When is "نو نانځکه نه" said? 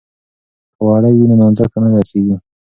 1.29-1.89